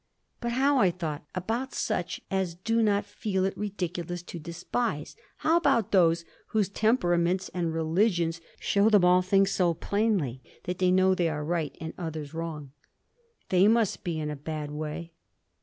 "But 0.39 0.53
how"—I 0.53 0.89
thought 0.89 1.27
"about 1.35 1.75
such 1.75 2.21
as 2.31 2.55
do 2.55 2.81
not 2.81 3.05
feel 3.05 3.45
it 3.45 3.55
ridiculous 3.55 4.23
to 4.23 4.39
despise; 4.39 5.15
how 5.37 5.57
about 5.57 5.91
those 5.91 6.25
whose 6.47 6.69
temperaments 6.69 7.49
and 7.53 7.71
religions 7.71 8.41
show 8.59 8.89
them 8.89 9.05
all 9.05 9.21
things 9.21 9.51
so 9.51 9.75
plainly 9.75 10.41
that 10.63 10.79
they 10.79 10.89
know 10.89 11.13
they 11.13 11.29
are 11.29 11.45
right 11.45 11.77
and 11.79 11.93
others 11.99 12.33
wrong? 12.33 12.71
They 13.49 13.67
must 13.67 14.03
be 14.03 14.19
in 14.19 14.31
a 14.31 14.35
bad 14.35 14.71
way!" 14.71 15.11